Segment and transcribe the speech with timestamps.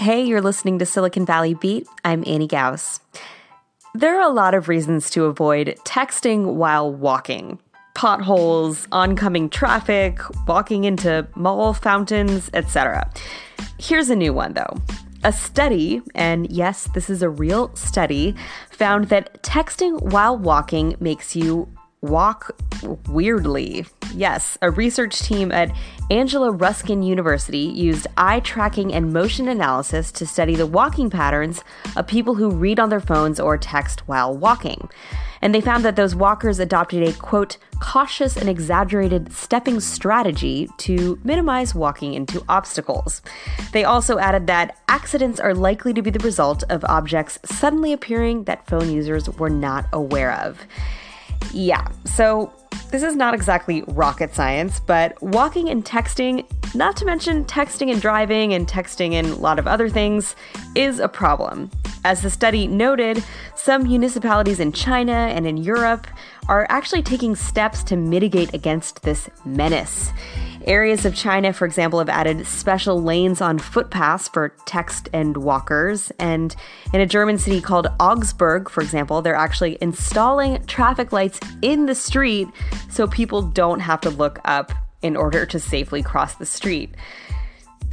[0.00, 1.86] Hey, you're listening to Silicon Valley Beat.
[2.06, 3.00] I'm Annie Gaus.
[3.92, 7.58] There are a lot of reasons to avoid texting while walking
[7.94, 10.18] potholes, oncoming traffic,
[10.48, 13.12] walking into mall fountains, etc.
[13.78, 14.74] Here's a new one though.
[15.22, 18.34] A study, and yes, this is a real study,
[18.70, 21.70] found that texting while walking makes you
[22.02, 22.56] walk
[23.08, 23.86] weirdly.
[24.14, 25.74] Yes, a research team at
[26.10, 31.62] Anglia Ruskin University used eye tracking and motion analysis to study the walking patterns
[31.96, 34.88] of people who read on their phones or text while walking.
[35.42, 41.18] And they found that those walkers adopted a quote, cautious and exaggerated stepping strategy to
[41.24, 43.22] minimize walking into obstacles.
[43.72, 48.44] They also added that accidents are likely to be the result of objects suddenly appearing
[48.44, 50.66] that phone users were not aware of.
[51.52, 52.52] Yeah, so
[52.90, 56.44] this is not exactly rocket science, but walking and texting,
[56.74, 60.34] not to mention texting and driving and texting and a lot of other things,
[60.74, 61.70] is a problem.
[62.04, 63.22] As the study noted,
[63.54, 66.06] some municipalities in China and in Europe
[66.48, 70.10] are actually taking steps to mitigate against this menace.
[70.66, 76.12] Areas of China, for example, have added special lanes on footpaths for text and walkers.
[76.18, 76.54] And
[76.92, 81.94] in a German city called Augsburg, for example, they're actually installing traffic lights in the
[81.94, 82.48] street
[82.90, 84.72] so people don't have to look up
[85.02, 86.94] in order to safely cross the street.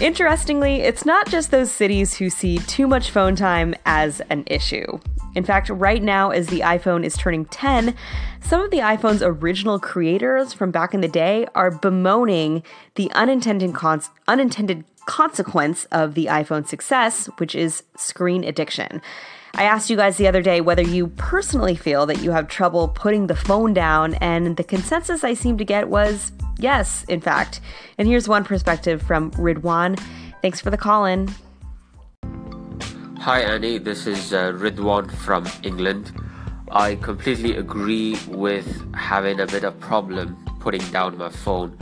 [0.00, 4.98] Interestingly, it's not just those cities who see too much phone time as an issue.
[5.34, 7.94] In fact, right now, as the iPhone is turning 10,
[8.40, 12.62] some of the iPhone's original creators from back in the day are bemoaning
[12.96, 19.00] the unintended, cons- unintended consequence of the iPhone's success, which is screen addiction.
[19.54, 22.88] I asked you guys the other day whether you personally feel that you have trouble
[22.88, 27.60] putting the phone down, and the consensus I seemed to get was yes, in fact.
[27.98, 30.00] And here's one perspective from Ridwan.
[30.40, 31.28] Thanks for the call in.
[33.22, 36.10] Hi Annie, this is uh, Ridwan from England.
[36.72, 41.78] I completely agree with having a bit of problem putting down my phone.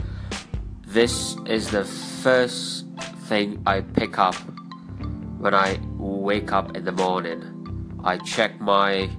[0.85, 2.85] This is the first
[3.25, 4.35] thing I pick up
[5.39, 7.41] when I wake up in the morning.
[8.03, 9.09] I check my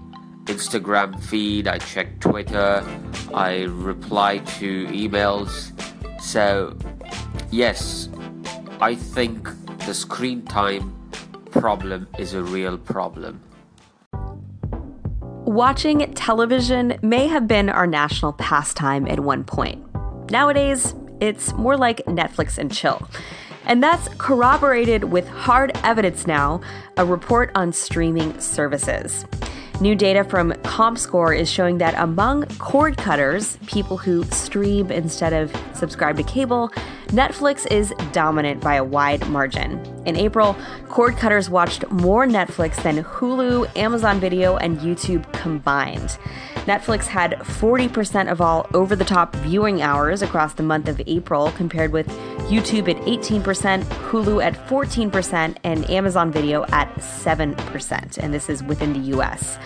[0.45, 2.87] Instagram feed, I check Twitter,
[3.35, 5.73] I reply to emails.
[6.23, 6.77] So,
[7.51, 8.09] yes,
[8.81, 9.49] I think
[9.87, 11.02] the screen time
[11.53, 13.41] problem is a real problem.
[15.45, 19.85] Watching television may have been our national pastime at one point.
[20.31, 23.07] Nowadays, it's more like Netflix and chill.
[23.67, 26.61] And that's corroborated with hard evidence now
[26.97, 29.25] a report on streaming services.
[29.81, 35.55] New data from ComScore is showing that among cord cutters, people who stream instead of
[35.75, 36.71] subscribe to cable,
[37.13, 39.79] Netflix is dominant by a wide margin.
[40.07, 40.57] In April,
[40.89, 46.17] cord cutters watched more Netflix than Hulu, Amazon Video, and YouTube combined.
[46.65, 51.53] Netflix had 40% of all over the top viewing hours across the month of April,
[51.53, 52.07] compared with
[52.49, 58.17] YouTube at 18%, Hulu at 14%, and Amazon Video at 7%.
[58.17, 59.59] And this is within the US.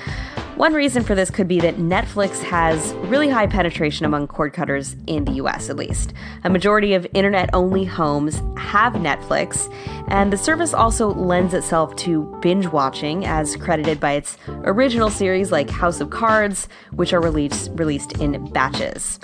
[0.57, 4.97] One reason for this could be that Netflix has really high penetration among cord cutters
[5.07, 6.15] in the US, at least.
[6.45, 9.71] A majority of internet only homes have Netflix,
[10.09, 15.53] and the service also lends itself to binge watching, as credited by its original series
[15.53, 19.21] like House of Cards, which are released, released in batches.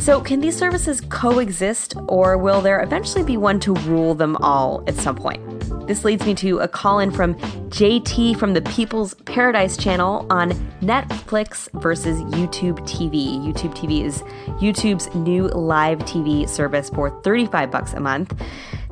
[0.00, 4.84] So, can these services coexist, or will there eventually be one to rule them all
[4.86, 5.47] at some point?
[5.88, 7.34] This leads me to a call in from
[7.70, 10.50] JT from the People's Paradise channel on
[10.82, 13.40] Netflix versus YouTube TV.
[13.40, 14.20] YouTube TV is
[14.60, 18.38] YouTube's new live TV service for 35 bucks a month.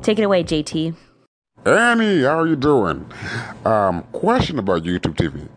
[0.01, 0.95] Take it away, JT.
[1.67, 3.05] Annie, how are you doing?
[3.63, 5.47] Um, question about YouTube TV.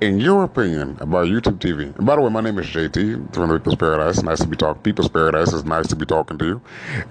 [0.00, 3.48] In your opinion about YouTube TV, and by the way, my name is JT from
[3.48, 4.22] the People's Paradise.
[4.22, 4.82] Nice to be talking.
[4.82, 6.62] People's Paradise is nice to be talking to you.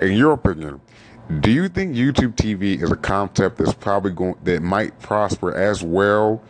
[0.01, 0.79] In your opinion,
[1.39, 5.81] do you think YouTube TV is a concept that's probably going that might prosper as
[5.81, 6.41] well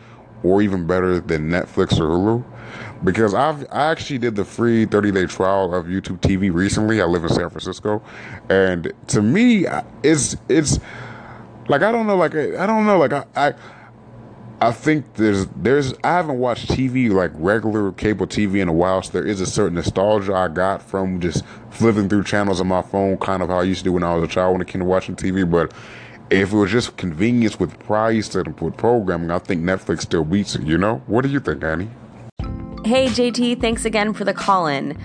[0.43, 2.43] or even better than Netflix or Hulu?
[3.03, 7.01] Because I've I actually did the free 30 day trial of YouTube TV recently.
[7.01, 8.01] I live in San Francisco,
[8.49, 9.65] and to me,
[10.01, 10.79] it's it's
[11.67, 13.53] like I don't know, like I don't know, like I, I
[14.63, 19.01] I think there's there's I haven't watched TV like regular cable TV in a while,
[19.01, 22.81] so there is a certain nostalgia I got from just flipping through channels on my
[22.81, 24.69] phone, kind of how I used to do when I was a child when it
[24.69, 25.49] came to watching TV.
[25.49, 25.73] But
[26.29, 30.55] if it was just convenience with price and with programming, I think Netflix still beats
[30.55, 30.61] it.
[30.61, 31.89] You know, what do you think, Annie?
[32.85, 34.97] Hey JT, thanks again for the call in.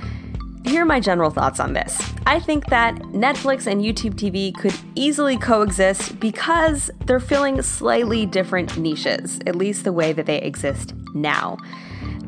[0.64, 2.00] Here are my general thoughts on this.
[2.26, 8.76] I think that Netflix and YouTube TV could easily coexist because they're filling slightly different
[8.76, 11.58] niches, at least the way that they exist now.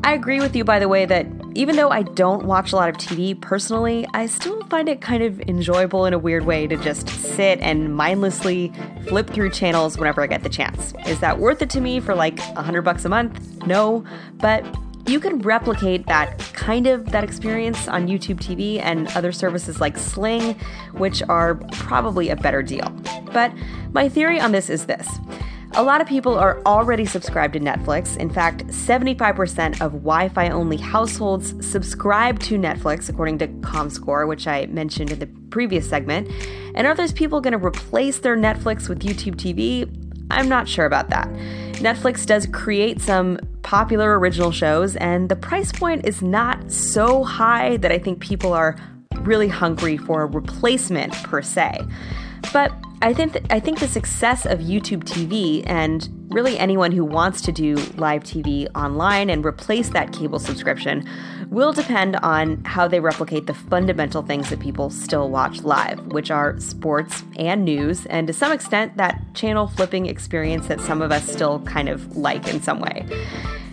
[0.03, 2.89] I agree with you, by the way, that even though I don't watch a lot
[2.89, 6.75] of TV personally, I still find it kind of enjoyable in a weird way to
[6.77, 8.73] just sit and mindlessly
[9.07, 10.93] flip through channels whenever I get the chance.
[11.05, 13.63] Is that worth it to me for like a hundred bucks a month?
[13.67, 14.03] No,
[14.37, 14.65] but
[15.11, 19.97] you can replicate that kind of that experience on YouTube TV and other services like
[19.97, 20.57] Sling,
[20.93, 22.89] which are probably a better deal.
[23.33, 23.51] But
[23.91, 25.09] my theory on this is this.
[25.73, 28.17] A lot of people are already subscribed to Netflix.
[28.17, 34.47] In fact, 75% of Wi Fi only households subscribe to Netflix, according to ComScore, which
[34.47, 36.29] I mentioned in the previous segment.
[36.75, 40.00] And are those people going to replace their Netflix with YouTube TV?
[40.31, 41.27] I'm not sure about that.
[41.81, 47.77] Netflix does create some popular original shows, and the price point is not so high
[47.77, 48.75] that I think people are
[49.21, 51.81] really hungry for a replacement per se.
[52.53, 52.71] But
[53.03, 57.41] I think th- I think the success of YouTube TV and really anyone who wants
[57.41, 61.07] to do live TV online and replace that cable subscription
[61.49, 66.29] will depend on how they replicate the fundamental things that people still watch live, which
[66.29, 71.11] are sports and news, and to some extent that channel flipping experience that some of
[71.11, 73.03] us still kind of like in some way.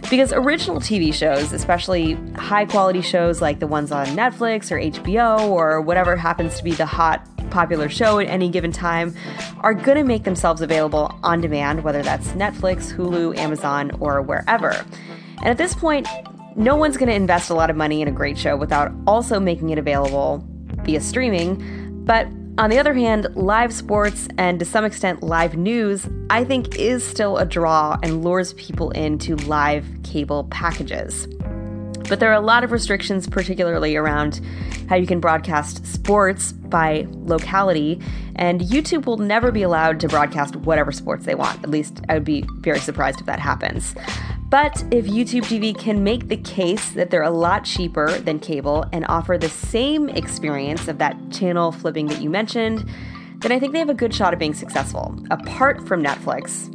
[0.08, 5.50] Because original TV shows, especially high quality shows like the ones on Netflix or HBO
[5.50, 9.15] or whatever happens to be the hot popular show at any given time,
[9.61, 14.85] are going to make themselves available on demand, whether that's Netflix, Hulu, Amazon, or wherever.
[15.39, 16.06] And at this point,
[16.56, 19.39] no one's going to invest a lot of money in a great show without also
[19.39, 20.45] making it available
[20.83, 22.05] via streaming.
[22.05, 22.27] But
[22.59, 27.05] on the other hand, live sports and to some extent live news, I think is
[27.05, 31.29] still a draw and lures people into live cable packages.
[32.08, 34.40] But there are a lot of restrictions, particularly around
[34.88, 38.00] how you can broadcast sports by locality,
[38.37, 41.62] and YouTube will never be allowed to broadcast whatever sports they want.
[41.62, 43.94] At least I would be very surprised if that happens.
[44.49, 48.87] But if YouTube TV can make the case that they're a lot cheaper than cable
[48.93, 52.88] and offer the same experience of that channel flipping that you mentioned,
[53.40, 55.22] then I think they have a good shot at being successful.
[55.31, 56.75] Apart from Netflix,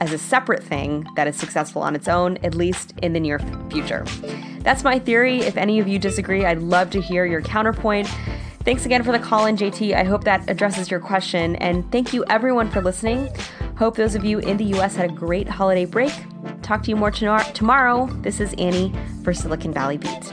[0.00, 3.38] as a separate thing that is successful on its own, at least in the near
[3.70, 4.04] future.
[4.62, 5.40] That's my theory.
[5.40, 8.08] If any of you disagree, I'd love to hear your counterpoint.
[8.64, 9.94] Thanks again for the call in, JT.
[9.94, 11.56] I hope that addresses your question.
[11.56, 13.28] And thank you, everyone, for listening.
[13.76, 16.12] Hope those of you in the US had a great holiday break.
[16.62, 18.06] Talk to you more tomorrow.
[18.20, 18.92] This is Annie
[19.24, 20.31] for Silicon Valley Beat.